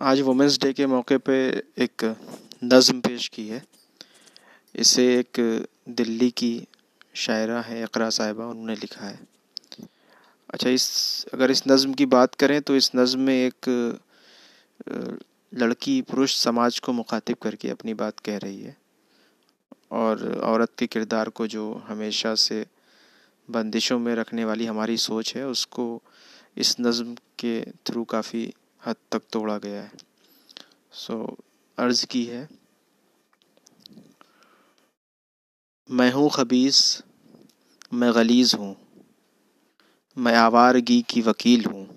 आज 0.00 0.20
women's 0.20 0.58
day 0.60 0.72
के 0.72 0.86
मौके 0.86 1.16
पे 1.18 1.34
एक 1.78 2.02
नज़म 2.64 3.00
पेश 3.00 3.26
की 3.28 3.46
है। 3.48 3.62
इसे 4.74 5.04
एक 5.14 5.40
दिल्ली 5.88 6.28
की 6.30 6.66
शायरा 7.16 7.60
है 7.60 7.82
इकरा 7.82 8.08
साहिबा, 8.10 8.46
उन्होंने 8.46 8.74
लिखा 8.74 9.06
है। 9.06 9.18
अच्छा 10.50 10.70
इस, 10.70 11.26
अगर 11.34 11.50
इस 11.50 11.62
नज़म 11.68 11.94
की 11.94 12.06
बात 12.06 12.34
करें 12.34 12.60
तो 12.62 12.76
इस 12.76 12.90
नज़म 12.96 13.20
में 13.20 13.34
एक 13.36 13.68
लड़की, 15.52 16.00
पुरुष 16.02 16.36
समाज 16.36 16.78
को 16.78 16.92
मुखातिब 16.92 17.36
करके 17.42 17.70
अपनी 17.70 17.94
बात 17.94 18.20
कह 18.20 18.36
रही 18.36 18.60
है। 18.60 18.76
और 19.92 20.40
औरत 20.44 20.74
के 20.78 20.86
किरदार 20.86 21.28
को 21.30 21.46
जो 21.46 21.72
हमेशा 21.88 22.34
से 22.34 22.64
बंदिशों 23.48 23.98
में 23.98 24.14
रखने 24.14 24.44
वाली 24.44 24.66
हमारी 24.66 24.96
सोच 24.98 25.34
है, 25.36 25.46
उसको 25.46 26.02
इस 26.56 26.76
नज़म 26.80 27.14
के 27.38 27.60
थ्रू 27.86 28.04
काफ़ी 28.04 28.52
हद 28.86 28.96
तक 29.12 29.22
तोड़ा 29.32 29.58
गया 29.58 29.82
है। 29.82 29.92
सो 30.92 31.36
अर्ज़ 31.78 32.06
की 32.06 32.24
है। 32.24 32.48
मैं 35.90 36.12
हूँ 36.12 36.30
खबीस, 36.30 37.02
मैं 37.94 38.14
गलीज़ 38.14 38.56
हूँ। 38.56 38.76
मैं 40.18 40.34
आवारगी 40.34 41.04
की 41.08 41.20
वकील 41.20 41.64
हूँ। 41.64 41.88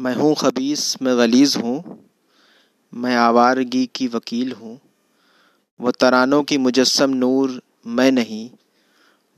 मैं 0.00 0.14
हूँ 0.14 0.34
खबीस, 0.34 1.02
मैं 1.02 1.18
गलीज़ 1.18 1.58
हूँ। 1.58 2.08
मैं 2.94 3.16
आवारगी 3.16 3.90
की 3.94 4.06
वकील 4.08 4.52
हूँ। 4.52 4.80
वो 5.80 5.90
तरानों 5.90 6.42
की 6.42 6.58
मुजस्म 6.58 7.10
नूर, 7.10 7.62
मैं 7.86 8.12
नहीं। 8.12 8.50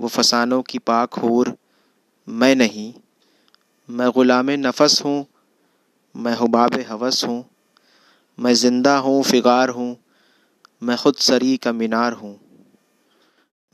वो 0.01 0.09
फसानों 0.09 0.63
की 0.63 0.79
पाक 0.79 1.15
हूर, 1.15 1.59
मैं 2.29 2.57
नहीं। 2.57 2.95
मैं 3.91 4.11
ग़ुलाम 4.11 4.51
नफस 4.51 5.03
हूँ 5.05 5.27
मैं 6.17 6.37
हुबाब 6.37 6.75
हवस 6.75 7.25
हूँ, 7.25 7.45
मैं 8.41 8.55
ज़िंदा 8.55 8.97
हूँ, 8.97 9.23
फ़िगार 9.23 9.69
हूँ, 9.69 9.97
मैं 10.83 10.97
ख़ुद 10.97 11.15
सरी 11.15 11.57
का 11.57 11.73
मीनार 11.73 12.13
हूँ। 12.13 12.41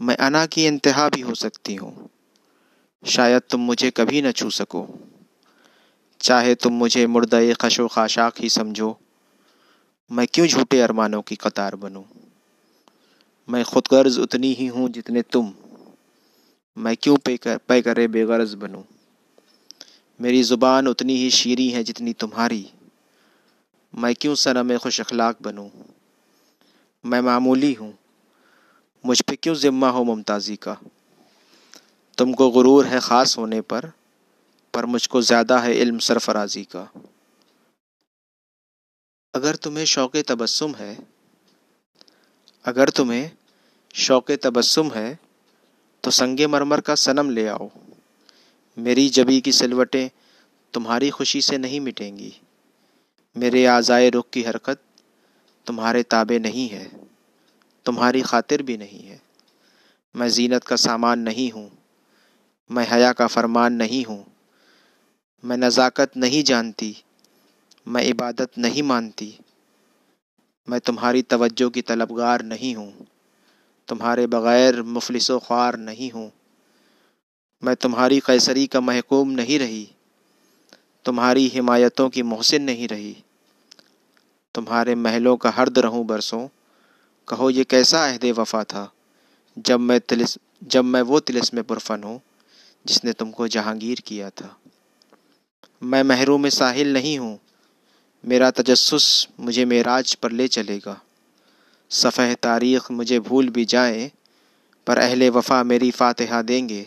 मैं 0.03 0.17
अना 0.17 0.47
की 0.47 0.67
इंतहा 0.67 1.09
भी 1.09 1.21
हो 1.21 1.35
सकती 1.35 1.75
हूँ। 1.75 2.11
शायद 3.07 3.43
तुम 3.51 3.61
मुझे 3.61 3.91
कभी 3.91 4.23
न 4.23 4.33
छू 4.33 4.51
सको। 4.51 4.89
चाहे 6.21 6.55
तुम 6.55 6.73
मुझे 6.73 7.07
मुर्द 7.07 7.57
खशो 7.61 7.89
खाशाक 7.89 8.35
ही 8.39 8.49
समझो। 8.49 8.99
मैं 10.13 10.27
क्यों 10.35 10.47
झूठे 10.47 10.81
अरमानों 10.81 11.23
की 11.23 11.37
कतार 11.37 11.75
बनूं? 11.77 12.03
मैं 13.49 13.65
खुद 13.65 13.85
गर्ज 13.91 14.19
उतनी 14.19 14.53
ही 14.53 14.67
हूँ 14.67 14.89
जितने 14.89 15.23
तुम। 15.23 15.55
मैं 16.79 16.97
क्यों 16.97 17.17
पे 17.17 17.37
कर 17.37 17.57
पे 17.57 17.83
करे 17.83 18.09
बेगरज 18.09 18.55
बनूं? 18.55 18.83
मेरी 20.21 20.43
ज़ुबान 20.43 20.89
उतनी 20.89 21.17
ही 21.17 21.31
शीरी 21.31 21.69
है 21.71 21.83
जितनी 21.83 22.13
तुम्हारी। 22.13 22.67
मैं 23.95 24.15
क्यों 24.15 24.35
सनम 24.35 24.77
खुश 24.79 25.01
अखलाक 25.01 25.37
बनूँ? 25.43 25.71
मैं 27.05 27.21
मामूली 27.21 27.73
हूँ। 27.75 27.93
मुझ 29.05 29.21
पर 29.21 29.35
क्यों 29.35 29.55
ज़िम्मा 29.55 29.89
हो 29.89 30.05
मुमताज़ी 30.05 30.57
का? 30.57 30.77
तुमको 32.19 32.51
गुरूर 32.51 32.87
है 32.87 33.01
ख़ास 33.01 33.37
होने 33.39 33.61
पर 33.61 33.91
पर 34.75 34.87
मुझको 34.87 35.23
ज़्यादा 35.23 35.59
है 35.59 35.75
इल्म 35.75 35.99
सरफराजी 35.99 36.65
का। 36.65 36.89
अगर 39.35 39.57
तुम्हें 39.57 39.85
शौक़ 39.85 40.17
तबस्सुम 40.29 40.75
है, 40.75 40.97
अगर 42.65 42.91
तुम्हें 42.91 43.31
शौक़ 43.95 44.33
तबस्सुम 44.33 44.91
है 44.91 45.19
तो 46.05 46.11
संगे 46.11 46.47
मरमर 46.47 46.81
का 46.81 46.95
सनम 46.95 47.31
ले 47.31 47.47
आओ। 47.47 47.71
मेरी 48.77 49.09
जबी 49.11 49.41
की 49.41 49.53
सिलवटें 49.53 50.09
तुम्हारी 50.75 51.11
खुशी 51.11 51.41
से 51.43 51.59
नहीं 51.59 51.81
मिटेंगी। 51.81 52.33
मेरे 53.37 53.65
आज़ाए 53.69 54.09
रुख 54.11 54.29
की 54.33 54.43
हरकत 54.43 54.81
तुम्हारे 55.67 56.03
ताबे 56.05 56.39
नहीं 56.39 56.69
है, 56.69 56.85
तुम्हारी 57.87 58.23
खातिर 58.23 58.63
भी 58.63 58.77
नहीं 58.77 59.01
है। 59.01 59.21
मैं 60.15 60.29
जीनत 60.31 60.65
का 60.65 60.77
सामान 60.79 61.19
नहीं 61.21 61.51
हूँ, 61.51 61.71
मैं 62.71 62.87
हया 62.89 63.13
का 63.13 63.27
फरमान 63.27 63.73
नहीं 63.75 64.05
हूँ, 64.05 64.25
मैं 65.45 65.57
नज़ाकत 65.59 66.17
नहीं 66.17 66.43
जानती, 66.45 66.97
मैं 67.87 68.03
इबादत 68.05 68.59
नहीं 68.59 68.83
मानती। 68.85 69.33
मैं 70.69 70.81
तुम्हारी 70.81 71.23
तवज्जो 71.25 71.69
की 71.71 71.83
तलबगार 71.83 72.43
नहीं 72.45 72.75
हूँ, 72.75 72.93
तुम्हारे 73.89 74.27
बग़ैर 74.29 74.83
मुफलिस 74.85 75.31
ख्वार 75.43 75.77
नहीं 75.81 76.11
हूँ। 76.11 76.31
मैं 77.63 77.75
तुम्हारी 77.77 78.19
कैसरी 78.21 78.67
का 78.67 78.81
महकूम 78.81 79.31
नहीं 79.31 79.59
रही, 79.59 79.89
तुम्हारी 81.05 81.47
हिमायतों 81.49 82.09
की 82.09 82.23
मोहसिन 82.23 82.63
नहीं 82.63 82.87
रही। 82.89 83.17
तुम्हारे 84.55 84.95
महलों 84.95 85.37
का 85.37 85.51
हर्द 85.51 85.79
रहूँ 85.79 86.05
बरसों, 86.07 86.47
कहो 87.29 87.51
ये 87.51 87.65
कैसा 87.65 88.05
अहद 88.07 88.25
वफा 88.39 88.63
था, 88.65 88.91
जब 89.57 89.81
मैं 89.81 89.99
तिलिस, 90.01 90.37
जब 90.65 90.85
मैं 90.85 91.03
वो 91.03 91.21
तिलिस 91.21 91.53
में 91.55 91.63
पुरफन 91.65 92.03
हूँ, 92.03 92.21
जिसने 92.85 93.13
तुमको 93.13 93.49
जहांगीर 93.49 94.01
किया 94.01 94.31
था। 94.31 94.57
मैं 95.83 96.03
महरूम 96.03 96.49
साहिल 96.51 96.93
नहीं 96.93 97.19
हूँ, 97.19 97.39
मेरा 98.25 98.51
तजस्स 98.51 99.29
मुझे 99.41 99.65
मेराज 99.65 100.15
पर 100.15 100.33
ले 100.33 100.49
चलेगा। 100.49 101.01
सफ़ह 101.91 102.35
तारीख़ 102.35 102.93
मुझे 102.93 103.19
भूल 103.21 103.49
भी 103.49 103.65
जाए, 103.65 104.11
पर 104.87 104.99
अहले 104.99 105.29
वफा 105.31 105.63
मेरी 105.65 105.91
फ़ातिहा 105.91 106.43
देंगे। 106.43 106.87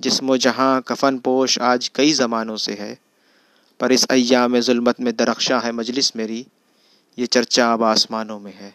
जिसमो 0.00 0.36
जहाँ 0.36 0.82
कफन 0.88 1.18
पोश 1.18 1.58
आज 1.58 1.88
कई 1.88 2.12
ज़मानों 2.12 2.56
से 2.56 2.72
है, 2.72 2.98
पर 3.80 3.92
इस 3.92 4.04
अयाम 4.04 4.58
जुल्मत 4.58 5.00
में 5.00 5.16
दरख्शा 5.16 5.58
है 5.58 5.72
मजलिस 5.72 6.16
मेरी, 6.16 6.46
ये 7.18 7.26
चर्चा 7.26 7.72
अब 7.72 7.82
आसमानों 7.82 8.38
में 8.40 8.54
है। 8.54 8.74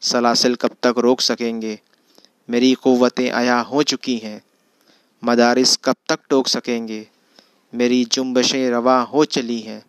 सलासिल 0.00 0.54
कब 0.54 0.70
तक 0.82 0.94
रोक 0.98 1.20
सकेंगे? 1.20 1.78
मेरी 2.50 2.74
क़वतें 2.74 3.30
आया 3.30 3.60
हो 3.60 3.82
चुकी 3.82 4.16
हैं। 4.16 4.42
मदारिस 5.24 5.76
कब 5.76 5.96
तक 6.08 6.18
टोक 6.30 6.48
सकेंगे? 6.48 7.06
मेरी 7.74 8.04
जुम्बशें 8.04 8.70
रवा 8.70 9.00
हो 9.00 9.24
चली 9.24 9.60
हैं। 9.60 9.82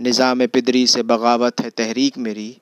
निज़ाम 0.00 0.46
पिदरी 0.46 0.86
से 0.86 1.02
बगावत 1.02 1.60
है 1.60 1.70
तहरीक 1.70 2.18
मेरी। 2.18 2.56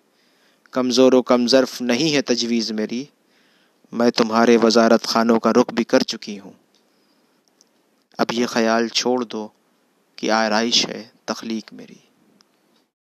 कमज़ोर 0.73 1.15
व 1.15 1.21
कमज़र्फ़ 1.21 1.83
नहीं 1.83 2.13
है 2.13 2.23
तजवीज़ 2.23 2.73
मेरी। 2.73 3.09
मैं 3.95 4.11
तुम्हारे 4.11 4.57
वजारत 4.57 5.07
खानों 5.07 5.39
का 5.39 5.51
रुख 5.51 5.73
भी 5.73 5.85
कर 5.85 6.03
चुकी 6.03 6.37
हूँ। 6.37 6.55
अब 8.19 8.33
ये 8.33 8.47
ख्याल 8.47 8.89
छोड़ 8.89 9.25
दो 9.25 9.45
कि 10.19 10.29
आरइश 10.29 10.87
है 10.87 11.03
तख्लीक 11.29 11.73
मेरी। 11.73 12.01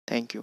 थैंक 0.09 0.34
यू 0.37 0.43